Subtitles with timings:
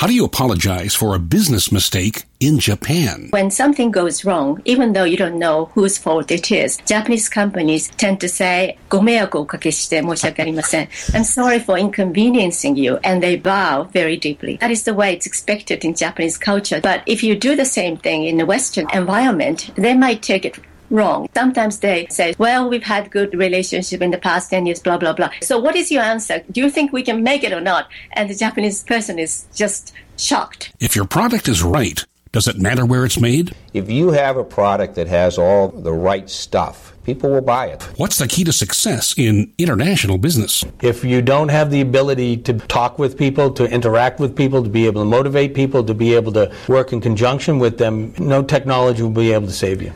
[0.00, 3.28] How do you apologize for a business mistake in Japan?
[3.30, 7.88] When something goes wrong, even though you don't know whose fault it is, Japanese companies
[7.96, 10.88] tend to say, ご迷惑をおかけして申し訳ありません.
[11.14, 12.98] I'm sorry for inconveniencing you.
[13.04, 14.58] And they bow very deeply.
[14.58, 16.78] That is the way it's expected in Japanese culture.
[16.82, 20.58] But if you do the same thing in a Western environment, they might take it
[20.91, 21.27] wrong.
[21.33, 25.13] Sometimes they say, well, we've had good relationship in the past 10 years, blah, blah,
[25.13, 25.31] blah.
[25.41, 26.43] So what is your answer?
[26.51, 27.89] Do you think we can make it or not?
[28.13, 30.73] And the Japanese person is just shocked.
[30.79, 33.53] If your product is right, does it matter where it's made?
[33.73, 37.83] If you have a product that has all the right stuff, people will buy it.
[37.97, 40.63] What's the key to success in international business?
[40.81, 44.69] If you don't have the ability to talk with people, to interact with people, to
[44.69, 48.43] be able to motivate people, to be able to work in conjunction with them, no
[48.43, 49.91] technology will be able to save you.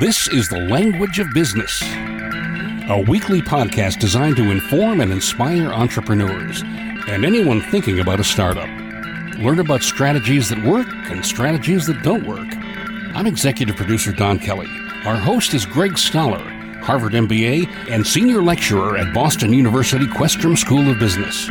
[0.00, 6.62] This is The Language of Business, a weekly podcast designed to inform and inspire entrepreneurs
[7.06, 8.70] and anyone thinking about a startup.
[9.40, 12.48] Learn about strategies that work and strategies that don't work.
[13.14, 14.68] I'm executive producer Don Kelly.
[15.04, 16.48] Our host is Greg Stoller,
[16.82, 21.50] Harvard MBA and senior lecturer at Boston University Questrom School of Business.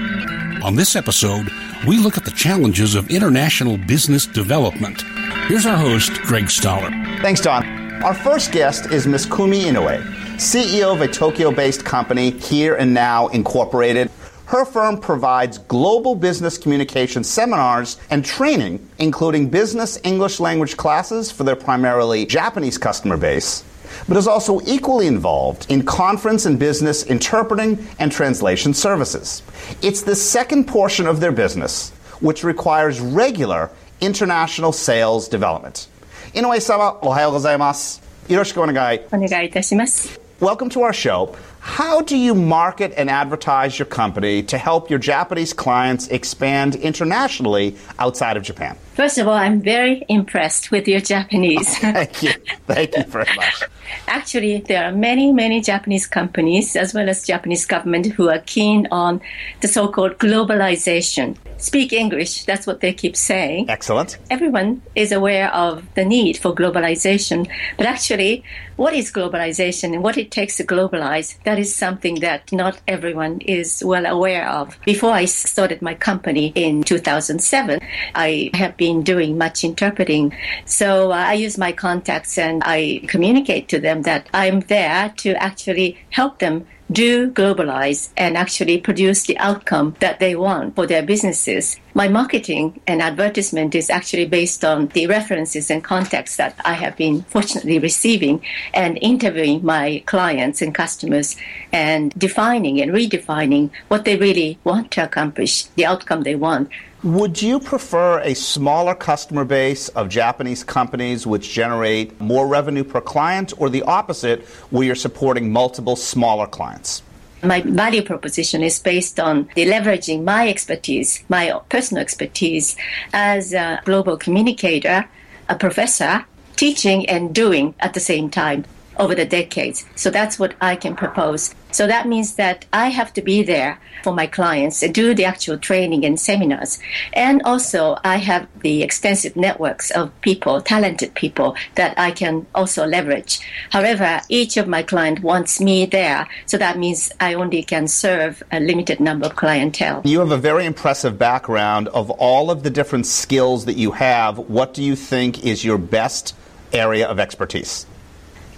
[0.64, 1.52] On this episode,
[1.88, 5.04] we look at the challenges of international business development.
[5.48, 6.90] Here's our host, Greg Stoller.
[7.22, 7.79] Thanks, Don.
[8.04, 9.26] Our first guest is Ms.
[9.26, 10.02] Kumi Inoue,
[10.38, 14.10] CEO of a Tokyo based company, Here and Now Incorporated.
[14.46, 21.44] Her firm provides global business communication seminars and training, including business English language classes for
[21.44, 23.66] their primarily Japanese customer base,
[24.08, 29.44] but is also equally involved in conference and business interpreting and translation services.
[29.82, 31.90] It's the second portion of their business,
[32.22, 35.90] which requires regular international sales development.
[36.34, 41.34] 井上様おはようございますよろしくお願いお願いいたします Welcome to our show.
[41.70, 47.78] How do you market and advertise your company to help your Japanese clients expand internationally
[48.00, 48.76] outside of Japan?
[48.96, 51.78] First of all, I'm very impressed with your Japanese.
[51.78, 52.34] Thank you.
[52.68, 53.64] Thank you very much.
[54.08, 58.88] Actually, there are many, many Japanese companies as well as Japanese government who are keen
[58.92, 59.22] on
[59.62, 61.38] the so-called globalization.
[61.58, 63.70] Speak English, that's what they keep saying.
[63.70, 64.18] Excellent.
[64.30, 68.44] Everyone is aware of the need for globalization, but actually,
[68.78, 73.42] what is globalization and what it takes to globalize, that is something that not everyone
[73.42, 74.78] is well aware of.
[74.86, 77.80] Before I started my company in 2007,
[78.16, 80.36] I have been doing much interpreting.
[80.66, 85.34] So uh, I use my contacts and I communicate to them that I'm there to
[85.42, 91.04] actually help them do globalize and actually produce the outcome that they want for their
[91.04, 91.80] businesses.
[91.94, 96.96] My marketing and advertisement is actually based on the references and contacts that I have
[96.98, 98.42] been fortunately receiving
[98.74, 101.36] and interviewing my clients and customers
[101.72, 106.70] and defining and redefining what they really want to accomplish, the outcome they want.
[107.02, 113.00] Would you prefer a smaller customer base of Japanese companies which generate more revenue per
[113.00, 117.02] client or the opposite where you're supporting multiple smaller clients?
[117.42, 122.76] My value proposition is based on leveraging my expertise, my personal expertise
[123.14, 125.08] as a global communicator,
[125.48, 126.26] a professor,
[126.58, 128.66] teaching and doing at the same time
[129.00, 129.86] over the decades.
[129.96, 131.56] So that's what I can propose.
[131.72, 135.26] So that means that I have to be there for my clients and do the
[135.26, 136.80] actual training and seminars.
[137.14, 142.86] And also I have the extensive networks of people, talented people that I can also
[142.86, 143.40] leverage.
[143.72, 146.28] However, each of my client wants me there.
[146.46, 150.02] So that means I only can serve a limited number of clientele.
[150.06, 154.38] You have a very impressive background of all of the different skills that you have.
[154.38, 156.36] What do you think is your best
[156.74, 157.86] area of expertise?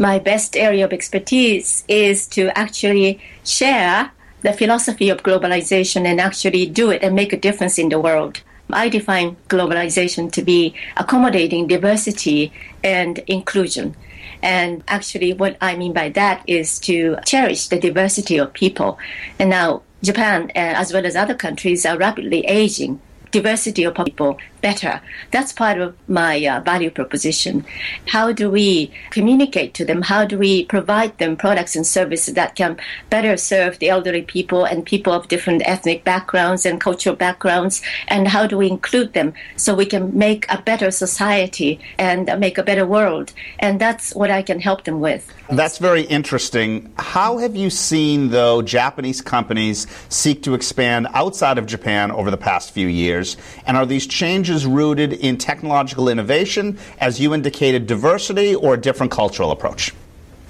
[0.01, 6.65] My best area of expertise is to actually share the philosophy of globalization and actually
[6.65, 8.41] do it and make a difference in the world.
[8.71, 12.51] I define globalization to be accommodating diversity
[12.83, 13.95] and inclusion.
[14.41, 18.97] And actually, what I mean by that is to cherish the diversity of people.
[19.37, 22.99] And now, Japan, uh, as well as other countries, are rapidly aging
[23.29, 25.01] diversity of people better.
[25.31, 27.65] That's part of my uh, value proposition.
[28.07, 30.01] How do we communicate to them?
[30.03, 32.79] How do we provide them products and services that can
[33.09, 37.81] better serve the elderly people and people of different ethnic backgrounds and cultural backgrounds?
[38.07, 42.57] And how do we include them so we can make a better society and make
[42.57, 43.33] a better world?
[43.59, 45.33] And that's what I can help them with.
[45.49, 46.93] That's very interesting.
[46.97, 52.37] How have you seen, though, Japanese companies seek to expand outside of Japan over the
[52.37, 53.35] past few years?
[53.65, 59.11] And are these changes rooted in technological innovation, as you indicated, diversity, or a different
[59.11, 59.93] cultural approach?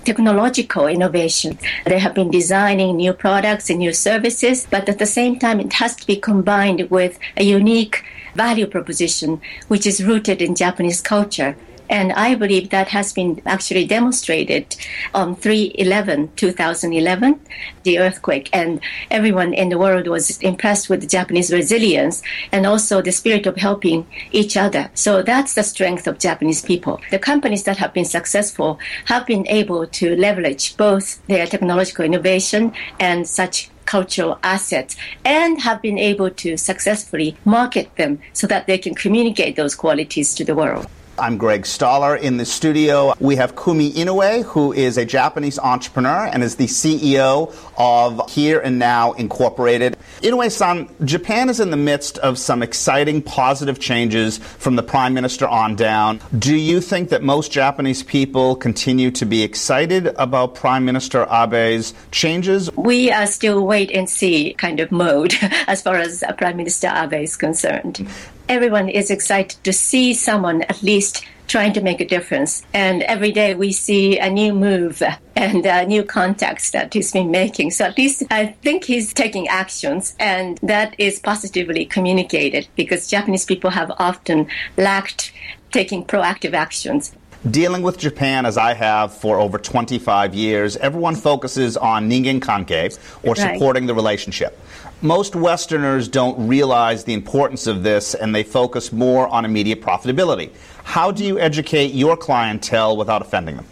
[0.04, 1.58] technological innovation.
[1.86, 5.74] They have been designing new products and new services, but at the same time, it
[5.74, 8.04] has to be combined with a unique
[8.36, 11.56] value proposition, which is rooted in Japanese culture.
[11.92, 14.78] And I believe that has been actually demonstrated
[15.14, 17.40] um, on 3-11, 2011,
[17.84, 18.50] the earthquake.
[18.54, 18.80] And
[19.12, 23.58] everyone in the world was impressed with the Japanese resilience and also the spirit of
[23.58, 24.90] helping each other.
[24.94, 27.02] So that's the strength of Japanese people.
[27.12, 32.74] The companies that have been successful have been able to leverage both their technological innovation
[33.00, 34.96] and such cultural assets
[35.26, 40.34] and have been able to successfully market them so that they can communicate those qualities
[40.34, 40.88] to the world.
[41.22, 42.16] I'm Greg Stoller.
[42.16, 46.66] In the studio, we have Kumi Inoue, who is a Japanese entrepreneur and is the
[46.66, 49.98] CEO of Here and Now Incorporated.
[50.24, 55.48] Inoue-san, Japan is in the midst of some exciting positive changes from the Prime Minister
[55.48, 56.20] on down.
[56.40, 61.94] Do you think that most Japanese people continue to be excited about Prime Minister Abe's
[62.10, 62.76] changes?
[62.76, 65.36] We are still wait and see kind of mode
[65.68, 68.10] as far as uh, Prime Minister Abe is concerned
[68.50, 72.64] everyone is excited to see someone at least trying to make a difference.
[72.74, 75.04] And every day we see a new move
[75.36, 77.72] and uh, new contacts that he's been making.
[77.72, 83.44] So at least I think he's taking actions and that is positively communicated because Japanese
[83.44, 84.48] people have often
[84.78, 85.34] lacked
[85.72, 87.14] taking proactive actions.
[87.50, 92.98] Dealing with Japan as I have for over 25 years, everyone focuses on ningen kankei
[93.24, 93.56] or Right.
[93.56, 94.58] supporting the relationship.
[95.04, 100.52] Most Westerners don't realize the importance of this and they focus more on immediate profitability.
[100.84, 103.66] How do you educate your clientele without offending them?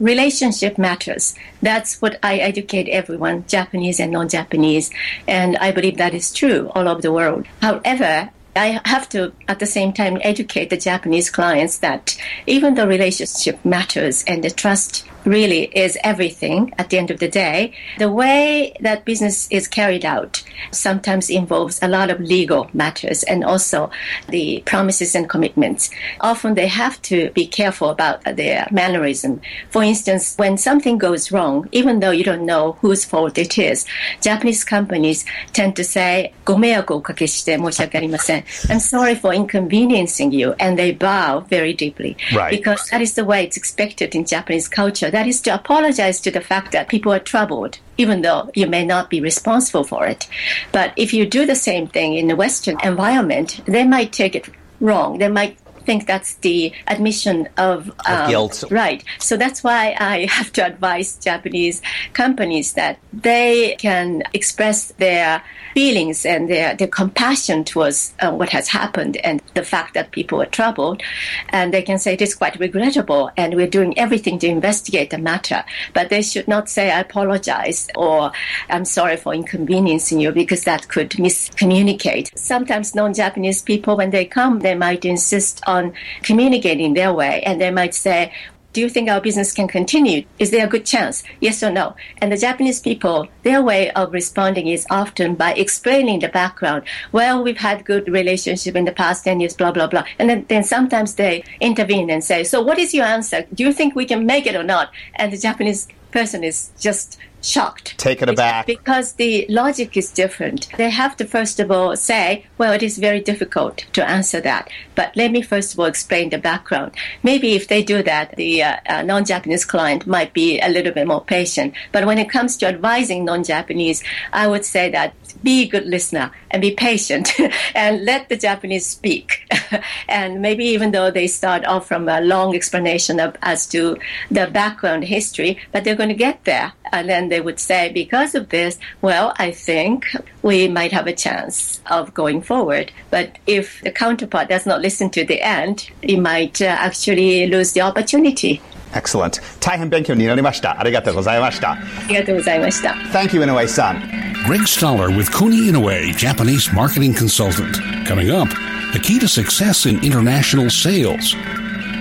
[0.00, 1.34] relationship matters.
[1.62, 4.90] That's what I educate everyone, Japanese and non Japanese.
[5.28, 7.46] And I believe that is true all over the world.
[7.60, 12.86] However, I have to, at the same time, educate the Japanese clients that even though
[12.86, 18.09] relationship matters and the trust really is everything at the end of the day, the
[18.09, 23.89] way that business is carried out sometimes involves a lot of legal matters and also
[24.29, 25.89] the promises and commitments.
[26.21, 29.41] Often they have to be careful about their mannerism.
[29.69, 33.85] For instance, when something goes wrong, even though you don't know whose fault it is,
[34.21, 38.43] Japanese companies tend to say, ご迷惑をおかけして申し訳ありません.
[38.69, 40.55] I'm sorry for inconveniencing you.
[40.59, 42.15] And they bow very deeply.
[42.33, 42.51] Right.
[42.51, 45.10] Because that is the way it's expected in Japanese culture.
[45.12, 48.84] that is to apologize to the fact that people are troubled, even though you may
[48.84, 50.26] not be responsible for it.
[50.72, 54.48] But if you do the same thing in a Western environment, they might take it
[54.80, 55.18] wrong.
[55.18, 58.64] They might think that's the admission of, um, guilt.
[58.70, 59.04] Right.
[59.18, 61.82] So that's why I have to advise Japanese
[62.12, 65.42] companies that they can express their
[65.74, 70.40] feelings and their, their compassion towards uh, what has happened and the fact that people
[70.40, 71.02] are troubled.
[71.48, 75.18] And they can say it is quite regrettable and we're doing everything to investigate the
[75.18, 75.64] matter.
[75.94, 78.32] But they should not say, I apologize or
[78.68, 82.36] I'm sorry for inconveniencing you because that could miscommunicate.
[82.36, 85.92] Sometimes non-Japanese people, when they come, they might insist on
[86.22, 88.32] communicating their way and they might say,
[88.72, 90.24] do you think our business can continue?
[90.38, 91.22] Is there a good chance?
[91.40, 91.94] Yes or no?
[92.18, 96.84] And the Japanese people, their way of responding is often by explaining the background.
[97.12, 100.04] Well, we've had good relationship in the past 10 years, blah, blah, blah.
[100.18, 103.44] And then, then sometimes they intervene and say, so what is your answer?
[103.52, 104.90] Do you think we can make it or not?
[105.16, 107.98] And the Japanese person is just shocked.
[107.98, 108.66] Taken aback.
[108.66, 110.68] Because the logic is different.
[110.76, 114.70] They have to first of all say, well, it is very difficult to answer that.
[114.94, 116.92] But let me first of all explain the background.
[117.22, 121.06] Maybe if they do that, the uh, uh, non-Japanese client might be a little bit
[121.06, 121.74] more patient.
[121.90, 124.02] But when it comes to advising non-Japanese,
[124.32, 127.32] I would say that be a good listener and be patient
[127.74, 129.50] and let the Japanese speak.
[130.08, 133.98] and maybe even though they start off from a long explanation of, as to
[134.30, 136.72] the background history, but they're going to get there.
[136.92, 140.04] And then they would say, because of this, well, I think
[140.42, 142.92] we might have a chance of going forward.
[143.10, 147.72] But if the counterpart does not listen to the end, we might uh, actually lose
[147.72, 148.60] the opportunity.
[148.94, 149.40] Excellent.
[149.60, 150.78] 大変勉強になりました。
[150.78, 151.72] ありがとうございました。
[151.72, 152.90] ありがとうございました。
[153.10, 153.96] Thank you, Inoue-san.
[154.44, 157.74] Greg Stoller with Kumi Inoue, Japanese marketing consultant.
[158.06, 158.48] Coming up,
[158.92, 161.34] the key to success in international sales.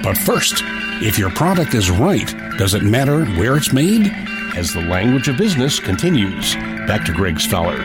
[0.04, 0.64] But first,
[1.02, 4.12] if your product is right, does it matter where it's made?
[4.56, 6.56] As the language of business continues.
[6.86, 7.78] Back to Greg Stoller.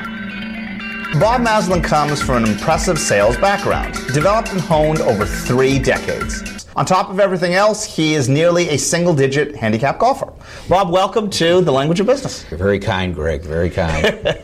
[1.21, 6.67] Bob Masland comes from an impressive sales background, developed and honed over three decades.
[6.75, 10.33] On top of everything else, he is nearly a single digit handicap golfer.
[10.69, 12.45] Bob, welcome to the language of business.
[12.51, 13.43] You're very kind, Greg.
[13.43, 14.05] Very kind.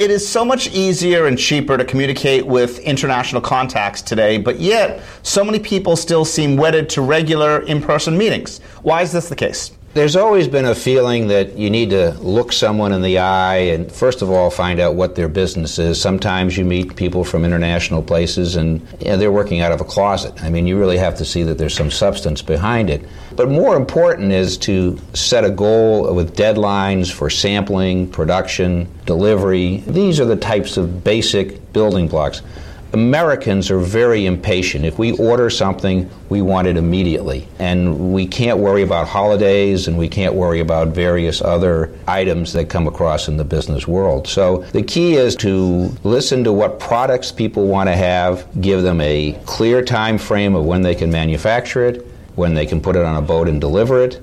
[0.00, 5.02] It is so much easier and cheaper to communicate with international contacts today, but yet
[5.22, 8.60] so many people still seem wedded to regular in person meetings.
[8.82, 9.77] Why is this the case?
[9.98, 13.90] There's always been a feeling that you need to look someone in the eye and,
[13.90, 16.00] first of all, find out what their business is.
[16.00, 19.84] Sometimes you meet people from international places and you know, they're working out of a
[19.84, 20.40] closet.
[20.40, 23.04] I mean, you really have to see that there's some substance behind it.
[23.34, 29.78] But more important is to set a goal with deadlines for sampling, production, delivery.
[29.78, 32.42] These are the types of basic building blocks.
[32.92, 34.84] Americans are very impatient.
[34.84, 37.46] If we order something, we want it immediately.
[37.58, 42.68] And we can't worry about holidays and we can't worry about various other items that
[42.70, 44.26] come across in the business world.
[44.26, 49.00] So the key is to listen to what products people want to have, give them
[49.00, 53.04] a clear time frame of when they can manufacture it, when they can put it
[53.04, 54.20] on a boat and deliver it,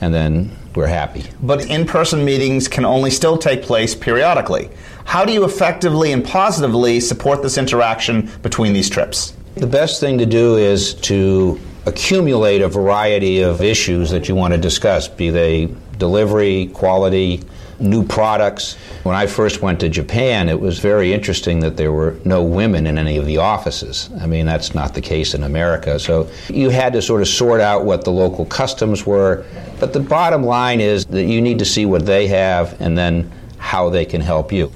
[0.00, 1.24] and then we're happy.
[1.42, 4.70] But in person meetings can only still take place periodically.
[5.04, 9.34] How do you effectively and positively support this interaction between these trips?
[9.56, 14.54] The best thing to do is to accumulate a variety of issues that you want
[14.54, 17.42] to discuss, be they delivery, quality,
[17.78, 18.74] new products.
[19.02, 22.86] When I first went to Japan, it was very interesting that there were no women
[22.86, 24.10] in any of the offices.
[24.20, 25.98] I mean, that's not the case in America.
[25.98, 29.44] So you had to sort of sort out what the local customs were.
[29.80, 33.30] But the bottom line is that you need to see what they have and then
[33.58, 34.72] how they can help you.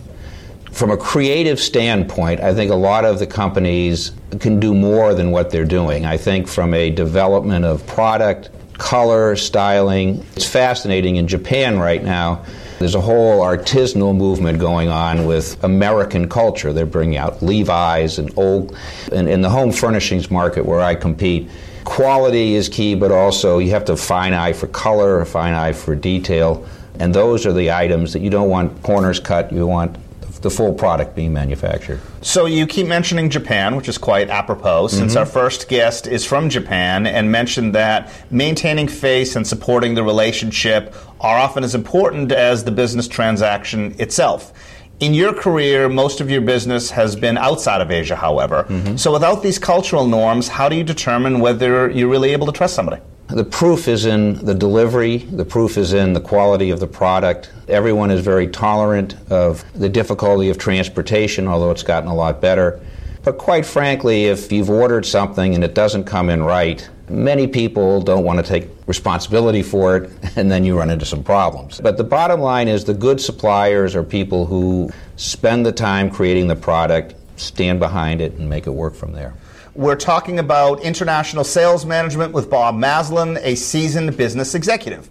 [0.73, 5.31] From a creative standpoint, I think a lot of the companies can do more than
[5.31, 6.05] what they're doing.
[6.05, 12.45] I think from a development of product, color, styling, it's fascinating in Japan right now
[12.79, 16.73] there's a whole artisanal movement going on with American culture.
[16.73, 18.77] They're bringing out Levi's and old,
[19.13, 21.49] and in the home furnishings market where I compete,
[21.85, 25.73] quality is key, but also you have to fine eye for color, a fine eye
[25.73, 26.67] for detail,
[26.99, 29.53] and those are the items that you don't want corners cut.
[29.53, 29.97] You want
[30.43, 32.01] the full product being manufactured.
[32.21, 35.19] So you keep mentioning Japan, which is quite apropos, since mm-hmm.
[35.19, 40.95] our first guest is from Japan and mentioned that maintaining face and supporting the relationship
[41.21, 44.53] are often as important as the business transaction itself.
[44.99, 48.65] In your career, most of your business has been outside of Asia, however.
[48.65, 48.97] Mm-hmm.
[48.97, 52.75] So without these cultural norms, how do you determine whether you're really able to trust
[52.75, 53.03] somebody?
[53.29, 57.51] The proof is in the delivery, the proof is in the quality of the product.
[57.67, 62.81] Everyone is very tolerant of the difficulty of transportation, although it's gotten a lot better.
[63.25, 68.01] But quite frankly, if you've ordered something and it doesn't come in right, many people
[68.01, 71.81] don't want to take responsibility for it, and then you run into some problems.
[71.81, 76.47] But the bottom line is the good suppliers are people who spend the time creating
[76.47, 79.35] the product, stand behind it, and make it work from there.
[79.77, 85.11] We're talking about international sales management with Bob Masland, a seasoned business executive.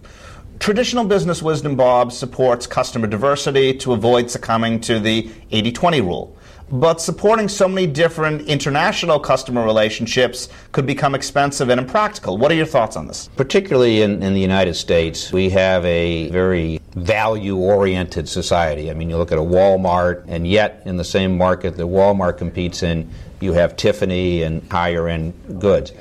[0.58, 6.35] Traditional business wisdom, Bob, supports customer diversity to avoid succumbing to the 80 20 rule.
[6.70, 12.38] But supporting so many different international customer relationships could become expensive and impractical.
[12.38, 13.28] What are your thoughts on this?
[13.36, 18.90] Particularly in, in the United States, we have a very value oriented society.
[18.90, 22.36] I mean, you look at a Walmart, and yet in the same market that Walmart
[22.36, 23.08] competes in,
[23.40, 25.92] you have Tiffany and higher end goods.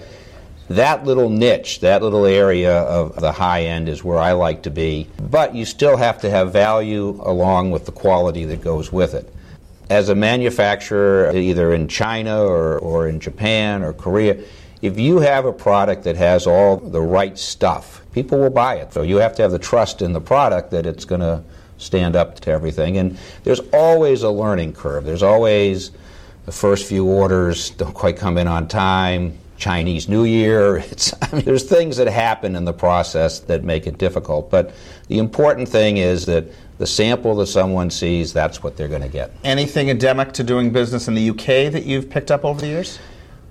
[0.69, 4.71] That little niche, that little area of the high end is where I like to
[4.71, 9.13] be, but you still have to have value along with the quality that goes with
[9.13, 9.31] it.
[9.89, 14.43] As a manufacturer, either in China or, or in Japan or Korea,
[14.81, 18.93] if you have a product that has all the right stuff, people will buy it.
[18.93, 21.43] So you have to have the trust in the product that it's going to
[21.77, 22.97] stand up to everything.
[22.97, 25.03] And there's always a learning curve.
[25.03, 25.91] There's always
[26.45, 29.37] the first few orders don't quite come in on time.
[29.57, 30.77] Chinese New Year.
[30.91, 34.49] It's, I mean, there's things that happen in the process that make it difficult.
[34.49, 34.73] But
[35.07, 36.45] the important thing is that
[36.77, 39.31] the sample that someone sees, that's what they're going to get.
[39.43, 42.99] Anything endemic to doing business in the UK that you've picked up over the years?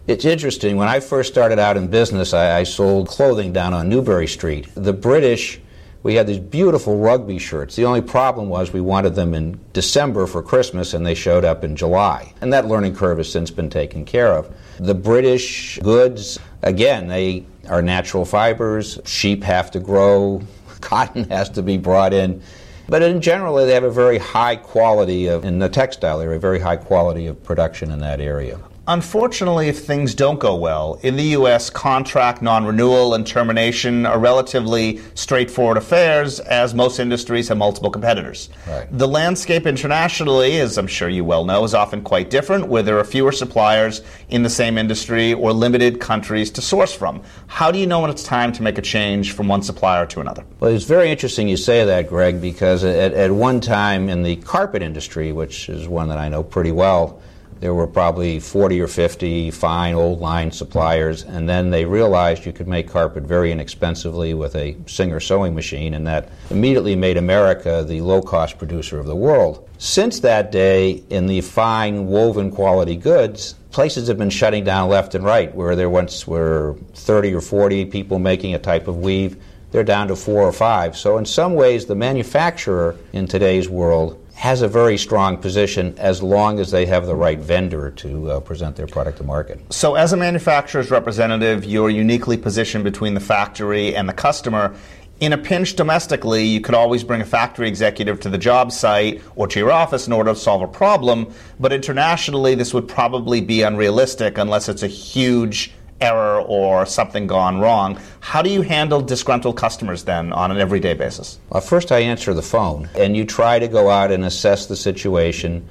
[0.06, 0.76] It's interesting.
[0.76, 4.68] When I first started out in business, I, I sold clothing down on Newbury Street.
[4.75, 5.61] The British
[6.04, 7.76] we had these beautiful rugby shirts.
[7.76, 11.64] The only problem was we wanted them in December for Christmas and they showed up
[11.64, 12.34] in July.
[12.42, 14.54] And that learning curve has since been taken care of.
[14.78, 19.00] The British goods, again, they are natural fibers.
[19.06, 20.42] Sheep have to grow,
[20.82, 22.42] cotton has to be brought in.
[22.87, 26.40] But in general, they have a very high quality of, in the textile area, a
[26.40, 28.61] very high quality of production in that area.
[28.87, 34.19] Unfortunately, if things don't go well, in the U.S., contract non renewal and termination are
[34.19, 38.50] relatively straightforward affairs, as most industries have multiple competitors.
[38.69, 38.87] Right.
[38.91, 42.99] The landscape internationally, as I'm sure you well know, is often quite different, where there
[42.99, 47.23] are fewer suppliers in the same industry or limited countries to source from.
[47.47, 50.21] How do you know when it's time to make a change from one supplier to
[50.21, 50.45] another?
[50.61, 54.37] Well, it's very interesting you say that, Greg, because at, at one time in the
[54.37, 57.23] carpet industry, which is one that I know pretty well,
[57.64, 62.52] There were probably 40 or 50 fine old line suppliers, and then they realized you
[62.52, 67.83] could make carpet very inexpensively with a Singer sewing machine, and that immediately made America
[67.83, 69.66] the low cost producer of the world.
[69.78, 75.14] Since that day, in the fine woven quality goods, places have been shutting down left
[75.14, 79.42] and right where there once were 30 or 40 people making a type of weave
[79.71, 80.97] they're down to four or five.
[80.97, 86.23] So, in some ways, the manufacturer in today's world has a very strong position as
[86.23, 89.61] long as they have the right vendor to uh, present their product to market.
[89.73, 94.75] So, as a manufacturer's representative, you're uniquely positioned between the factory and the customer.
[95.21, 99.23] In a pinch domestically, you could always bring a factory executive to the job site
[99.37, 103.41] or to your office in order to solve a problem, but internationally, this would probably
[103.41, 107.99] be unrealistic unless it's a huge error or something gone wrong.
[108.21, 111.39] How do you handle disgruntled customers then on an everyday basis?
[111.51, 114.77] Well, first I answer the phone, and you try to go out and assess the
[114.77, 115.67] situation,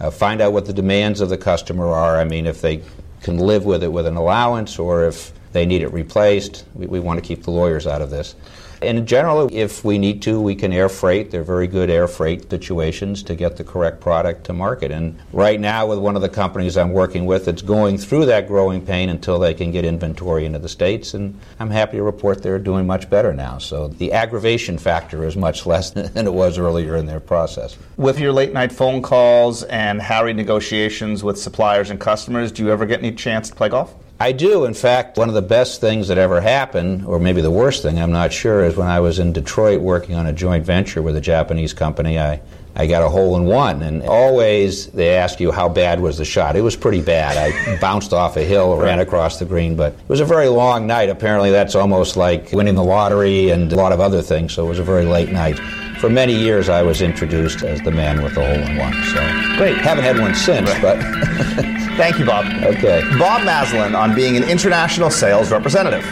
[0.00, 2.18] uh, find out what the demands of the customer are.
[2.18, 2.82] I mean, if they
[3.22, 6.64] can live with it with an allowance or if they need it replaced.
[6.74, 8.34] We, we want to keep the lawyers out of this.
[8.80, 11.30] And in general, if we need to, we can air freight.
[11.30, 14.90] They're very good air freight situations to get the correct product to market.
[14.90, 18.46] And right now, with one of the companies I'm working with, it's going through that
[18.46, 21.14] growing pain until they can get inventory into the States.
[21.14, 23.58] And I'm happy to report they're doing much better now.
[23.58, 27.76] So the aggravation factor is much less than it was earlier in their process.
[27.96, 32.70] With your late night phone calls and harried negotiations with suppliers and customers, do you
[32.70, 33.94] ever get any chance to play golf?
[34.20, 34.64] I do.
[34.64, 38.00] In fact, one of the best things that ever happened, or maybe the worst thing,
[38.00, 41.16] I'm not sure, is when I was in Detroit working on a joint venture with
[41.16, 42.18] a Japanese company.
[42.18, 42.40] I,
[42.74, 46.24] I got a hole in one, and always they ask you how bad was the
[46.24, 46.56] shot.
[46.56, 47.36] It was pretty bad.
[47.36, 50.88] I bounced off a hill, ran across the green, but it was a very long
[50.88, 51.10] night.
[51.10, 54.68] Apparently, that's almost like winning the lottery and a lot of other things, so it
[54.68, 55.60] was a very late night.
[56.00, 58.94] For many years, I was introduced as the man with the hole in one.
[59.14, 59.78] So Great.
[59.78, 61.74] Haven't had one since, but.
[61.98, 62.46] Thank you, Bob.
[62.62, 63.02] Okay.
[63.18, 66.04] Bob Masland on being an international sales representative.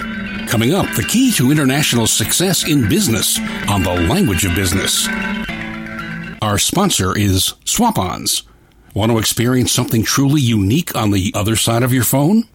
[0.48, 3.38] Coming up, the key to international success in business
[3.68, 5.06] on the language of business.
[6.42, 8.42] Our sponsor is Swap-ons.
[8.94, 12.48] Want to experience something truly unique on the other side of your phone?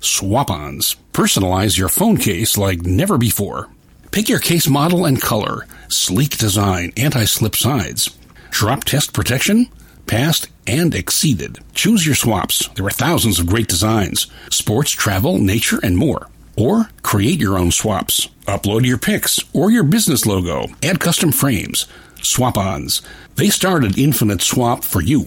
[0.00, 0.94] Swap-ons.
[1.12, 3.68] Personalize your phone case like never before.
[4.12, 8.16] Pick your case model and color, sleek design, anti-slip sides,
[8.50, 9.68] drop test protection,
[10.06, 11.58] passed and exceeded.
[11.74, 12.68] Choose your swaps.
[12.74, 16.28] There are thousands of great designs, sports, travel, nature, and more.
[16.56, 18.28] Or create your own swaps.
[18.46, 20.68] Upload your pics or your business logo.
[20.82, 21.86] Add custom frames.
[22.22, 23.02] Swap-ons.
[23.36, 25.26] They started Infinite Swap for you.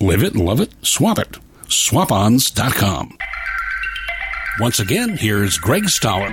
[0.00, 1.38] Live it, love it, swap it.
[1.66, 3.16] Swapons.com.
[4.60, 6.28] Once again, here's Greg Stoller.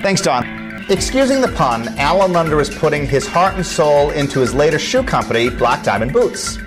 [0.00, 0.64] Thanks, Don.
[0.90, 5.02] Excusing the pun, Alan Lunder is putting his heart and soul into his latest shoe
[5.02, 6.58] company, Black Diamond Boots.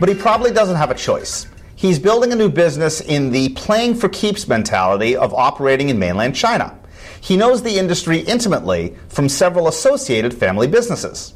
[0.00, 1.46] But he probably doesn't have a choice.
[1.76, 6.34] He's building a new business in the playing for keeps mentality of operating in mainland
[6.34, 6.74] China.
[7.20, 11.34] He knows the industry intimately from several associated family businesses.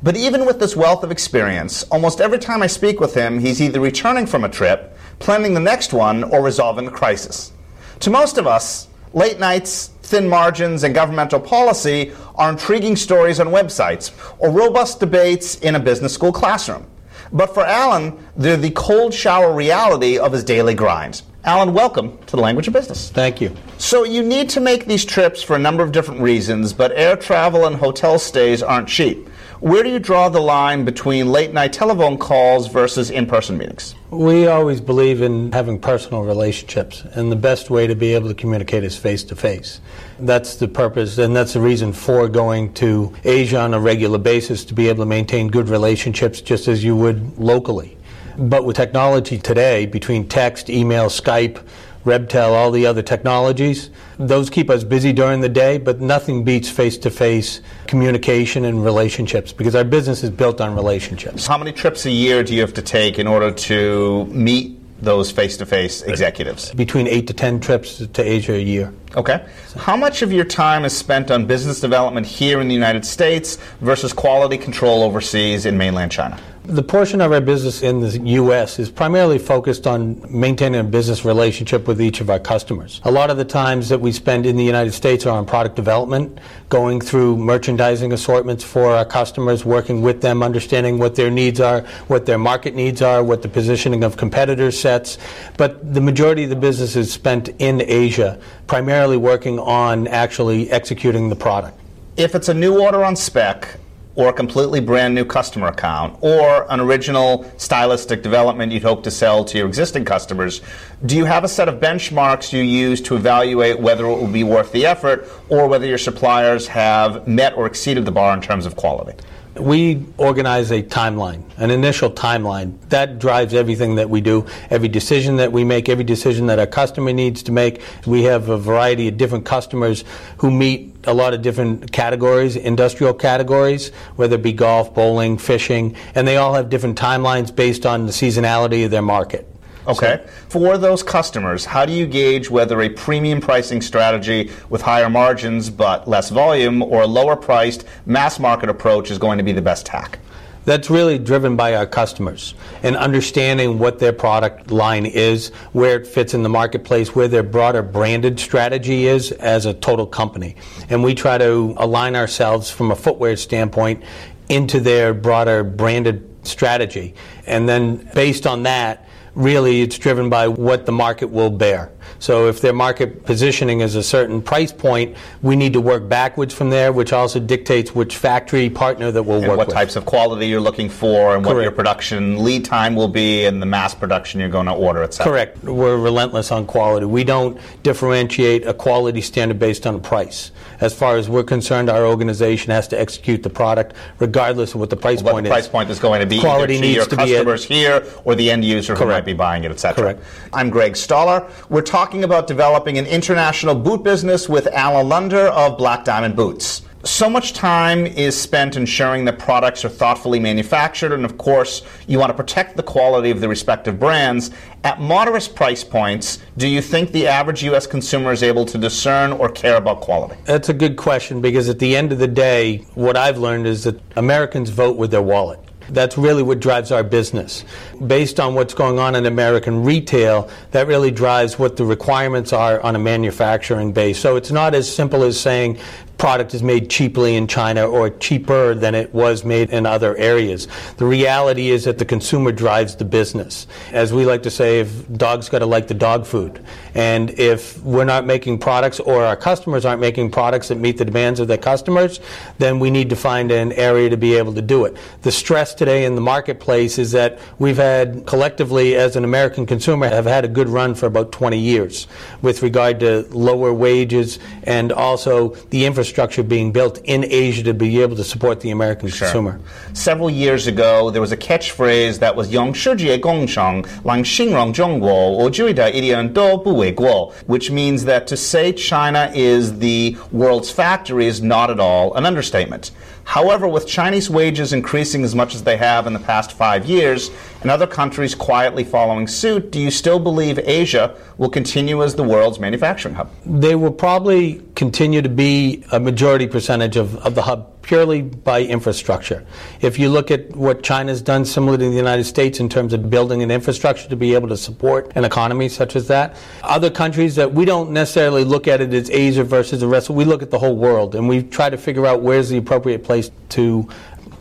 [0.00, 3.60] But even with this wealth of experience, almost every time I speak with him, he's
[3.60, 7.52] either returning from a trip, planning the next one, or resolving a crisis.
[8.00, 13.48] To most of us, late nights, thin margins, and governmental policy are intriguing stories on
[13.48, 16.86] websites or robust debates in a business school classroom.
[17.32, 21.22] But for Alan, they're the cold shower reality of his daily grind.
[21.44, 23.10] Alan, welcome to the language of business.
[23.10, 23.54] Thank you.
[23.76, 27.16] So, you need to make these trips for a number of different reasons, but air
[27.16, 29.28] travel and hotel stays aren't cheap.
[29.64, 33.94] Where do you draw the line between late night telephone calls versus in person meetings?
[34.10, 38.34] We always believe in having personal relationships, and the best way to be able to
[38.34, 39.80] communicate is face to face.
[40.20, 44.66] That's the purpose, and that's the reason for going to Asia on a regular basis
[44.66, 47.96] to be able to maintain good relationships just as you would locally.
[48.36, 51.66] But with technology today, between text, email, Skype,
[52.04, 53.90] Rebtel, all the other technologies.
[54.18, 58.84] Those keep us busy during the day, but nothing beats face to face communication and
[58.84, 61.46] relationships because our business is built on relationships.
[61.46, 65.30] How many trips a year do you have to take in order to meet those
[65.30, 66.72] face to face executives?
[66.74, 68.92] Between 8 to 10 trips to Asia a year.
[69.16, 69.44] Okay.
[69.76, 73.56] How much of your time is spent on business development here in the United States
[73.80, 76.38] versus quality control overseas in mainland China?
[76.66, 78.78] The portion of our business in the U.S.
[78.78, 83.02] is primarily focused on maintaining a business relationship with each of our customers.
[83.04, 85.76] A lot of the times that we spend in the United States are on product
[85.76, 86.38] development,
[86.70, 91.82] going through merchandising assortments for our customers, working with them, understanding what their needs are,
[92.08, 95.18] what their market needs are, what the positioning of competitors sets.
[95.58, 101.28] But the majority of the business is spent in Asia, primarily working on actually executing
[101.28, 101.78] the product.
[102.16, 103.76] If it's a new order on spec,
[104.16, 109.10] or a completely brand new customer account, or an original stylistic development you'd hope to
[109.10, 110.60] sell to your existing customers,
[111.04, 114.44] do you have a set of benchmarks you use to evaluate whether it will be
[114.44, 118.66] worth the effort or whether your suppliers have met or exceeded the bar in terms
[118.66, 119.14] of quality?
[119.58, 122.76] We organize a timeline, an initial timeline.
[122.88, 126.66] That drives everything that we do, every decision that we make, every decision that our
[126.66, 127.80] customer needs to make.
[128.04, 130.02] We have a variety of different customers
[130.38, 135.94] who meet a lot of different categories, industrial categories, whether it be golf, bowling, fishing,
[136.16, 139.53] and they all have different timelines based on the seasonality of their market.
[139.86, 140.22] Okay.
[140.24, 145.10] So, For those customers, how do you gauge whether a premium pricing strategy with higher
[145.10, 149.52] margins but less volume or a lower priced mass market approach is going to be
[149.52, 150.18] the best tack?
[150.64, 156.06] That's really driven by our customers and understanding what their product line is, where it
[156.06, 160.56] fits in the marketplace, where their broader branded strategy is as a total company.
[160.88, 164.02] And we try to align ourselves from a footwear standpoint
[164.48, 167.14] into their broader branded strategy.
[167.46, 171.90] And then based on that, really it's driven by what the market will bear.
[172.18, 176.54] So if their market positioning is a certain price point, we need to work backwards
[176.54, 179.74] from there, which also dictates which factory partner that we'll and work what with.
[179.76, 181.56] types of quality you're looking for, and Correct.
[181.56, 185.02] what your production lead time will be, and the mass production you're going to order,
[185.02, 185.30] etc.
[185.30, 185.62] Correct.
[185.64, 187.06] We're relentless on quality.
[187.06, 190.50] We don't differentiate a quality standard based on a price.
[190.80, 194.90] As far as we're concerned, our organization has to execute the product regardless of what
[194.90, 195.52] the price What point the is.
[195.54, 197.64] price point is going to be Quality either to needs your to be at- customers
[197.64, 199.94] here or the end user who might be buying it, etc.
[200.14, 200.22] Correct.
[200.52, 201.48] I'm Greg Stoller.
[201.68, 206.82] We're talking about developing an international boot business with Alan Lunder of Black Diamond Boots.
[207.04, 212.18] So much time is spent ensuring that products are thoughtfully manufactured, and of course, you
[212.18, 214.50] want to protect the quality of the respective brands.
[214.82, 217.86] At moderate price points, do you think the average U.S.
[217.86, 220.34] consumer is able to discern or care about quality?
[220.46, 223.84] That's a good question because at the end of the day, what I've learned is
[223.84, 225.60] that Americans vote with their wallet.
[225.88, 227.64] That's really what drives our business.
[228.06, 232.80] Based on what's going on in American retail, that really drives what the requirements are
[232.80, 234.18] on a manufacturing base.
[234.18, 235.78] So it's not as simple as saying
[236.24, 240.66] product is made cheaply in China or cheaper than it was made in other areas.
[240.96, 243.66] The reality is that the consumer drives the business.
[243.92, 246.64] As we like to say, if dogs got to like the dog food.
[246.94, 251.04] And if we're not making products or our customers aren't making products that meet the
[251.04, 252.20] demands of their customers,
[252.56, 254.96] then we need to find an area to be able to do it.
[255.20, 260.08] The stress today in the marketplace is that we've had collectively as an American consumer
[260.08, 262.06] have had a good run for about 20 years
[262.40, 267.74] with regard to lower wages and also the infrastructure infrastructure being built in Asia to
[267.74, 269.26] be able to support the American sure.
[269.26, 269.60] consumer.
[269.94, 275.34] Several years ago, there was a catchphrase that was "Yong gong Gongshang, Lang Xingrong Zhongguo,
[275.38, 281.26] or Juida Idian Do guo," which means that to say China is the world's factory
[281.26, 282.92] is not at all an understatement.
[283.24, 287.30] However, with Chinese wages increasing as much as they have in the past five years,
[287.62, 292.22] and other countries quietly following suit, do you still believe Asia will continue as the
[292.22, 293.30] world's manufacturing hub?
[293.44, 298.62] They will probably continue to be a majority percentage of, of the hub purely by
[298.62, 299.46] infrastructure.
[299.80, 303.10] If you look at what China's done similar to the United States in terms of
[303.10, 307.36] building an infrastructure to be able to support an economy such as that, other countries
[307.36, 310.50] that we don't necessarily look at it as Asia versus the rest, we look at
[310.50, 313.88] the whole world and we try to figure out where's the appropriate place to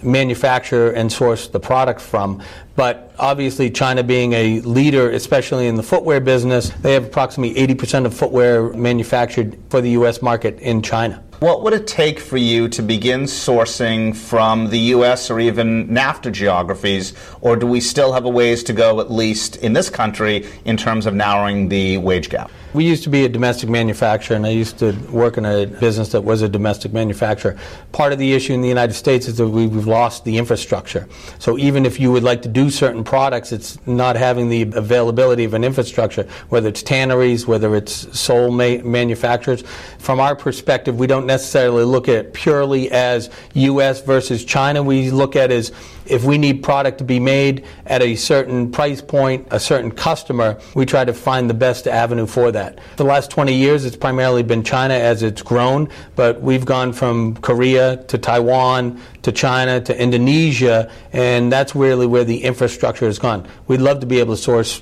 [0.02, 2.42] manufacture and source the product from.
[2.76, 8.06] But obviously, China being a leader, especially in the footwear business, they have approximately 80%
[8.06, 10.22] of footwear manufactured for the U.S.
[10.22, 11.24] market in China.
[11.44, 15.30] What would it take for you to begin sourcing from the U.S.
[15.30, 19.58] or even NAFTA geographies, or do we still have a ways to go, at least
[19.58, 22.50] in this country, in terms of narrowing the wage gap?
[22.74, 26.12] We used to be a domestic manufacturer, and I used to work in a business
[26.14, 27.56] that was a domestic manufacturer.
[27.92, 31.08] Part of the issue in the United States is that we've lost the infrastructure.
[31.38, 35.44] So even if you would like to do certain products, it's not having the availability
[35.44, 39.62] of an infrastructure, whether it's tanneries, whether it's sole ma- manufacturers.
[40.00, 44.02] From our perspective, we don't necessarily look at it purely as U.S.
[44.02, 44.82] versus China.
[44.82, 45.72] We look at it as
[46.06, 50.60] if we need product to be made at a certain price point, a certain customer,
[50.76, 52.80] we try to find the best avenue for that.
[52.92, 56.94] For the last 20 years, it's primarily been China as it's grown, but we've gone
[56.94, 63.20] from Korea to Taiwan to China to Indonesia, and that's really where the infrastructure has
[63.20, 63.48] gone.
[63.68, 64.82] We'd love to be able to source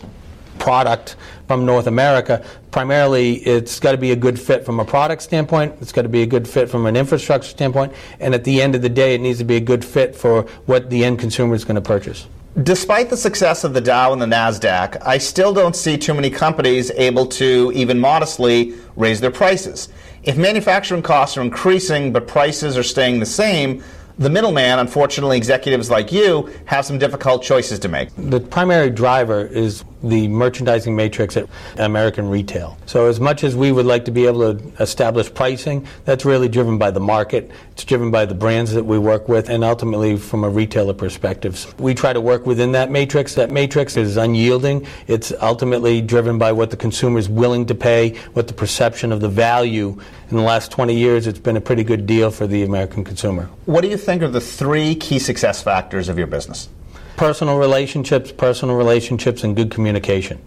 [0.62, 1.16] product
[1.48, 2.46] from North America.
[2.70, 6.10] Primarily, it's got to be a good fit from a product standpoint, it's got to
[6.10, 9.16] be a good fit from an infrastructure standpoint, and at the end of the day,
[9.16, 11.82] it needs to be a good fit for what the end consumer is going to
[11.82, 12.28] purchase.
[12.64, 16.30] Despite the success of the Dow and the NASDAQ, I still don't see too many
[16.30, 19.90] companies able to, even modestly, raise their prices.
[20.24, 23.82] If manufacturing costs are increasing but prices are staying the same,
[24.18, 28.10] The middleman, unfortunately, executives like you have some difficult choices to make.
[28.18, 32.78] The primary driver is the merchandising matrix at American retail.
[32.86, 36.50] So, as much as we would like to be able to establish pricing, that's really
[36.50, 37.52] driven by the market.
[37.72, 41.74] It's driven by the brands that we work with, and ultimately from a retailer perspective.
[41.80, 43.36] We try to work within that matrix.
[43.36, 44.88] That matrix is unyielding.
[45.08, 49.22] It's ultimately driven by what the consumer is willing to pay, what the perception of
[49.22, 50.00] the value.
[50.30, 53.50] In the last 20 years, it's been a pretty good deal for the American consumer.
[53.66, 56.70] What do you think are the three key success factors of your business?
[57.18, 60.40] Personal relationships, personal relationships, and good communication.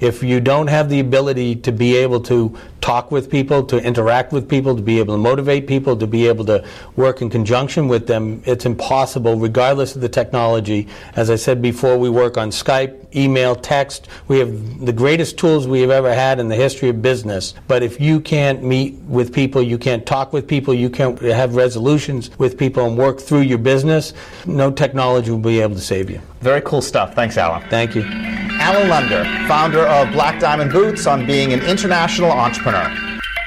[0.00, 4.32] If you don't have the ability to be able to talk with people, to interact
[4.32, 6.64] with people, to be able to motivate people, to be able to
[6.96, 10.88] work in conjunction with them, it's impossible, regardless of the technology.
[11.16, 14.08] As I said before, we work on Skype, email, text.
[14.28, 17.54] We have the greatest tools we have ever had in the history of business.
[17.68, 21.56] But if you can't meet with people, you can't talk with people, you can't have
[21.56, 24.14] resolutions with people and work through your business,
[24.46, 26.20] no technology will be able to save you.
[26.40, 27.14] Very cool stuff.
[27.14, 27.68] Thanks, Alan.
[27.68, 28.39] Thank you.
[28.70, 32.88] Alan Lunder, founder of Black Diamond Boots, on being an international entrepreneur.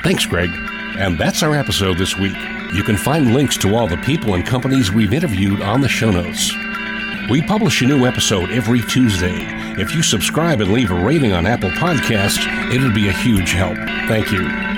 [0.03, 0.49] Thanks, Greg.
[0.97, 2.35] And that's our episode this week.
[2.73, 6.11] You can find links to all the people and companies we've interviewed on the show
[6.11, 6.51] notes.
[7.29, 9.47] We publish a new episode every Tuesday.
[9.79, 13.77] If you subscribe and leave a rating on Apple Podcasts, it'd be a huge help.
[14.09, 14.72] Thank you.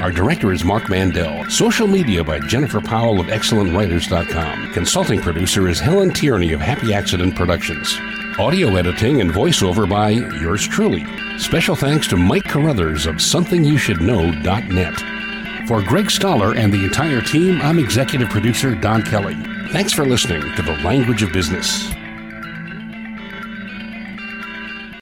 [0.00, 1.44] Our director is Mark Mandel.
[1.50, 4.72] Social media by Jennifer Powell of ExcellentWriters.com.
[4.72, 7.98] Consulting producer is Helen Tierney of Happy Accident Productions.
[8.38, 11.04] Audio editing and voiceover by yours truly.
[11.38, 15.68] Special thanks to Mike Carruthers of SomethingYouShouldKnow.net.
[15.68, 19.36] For Greg Stoller and the entire team, I'm executive producer Don Kelly.
[19.70, 21.92] Thanks for listening to The Language of Business.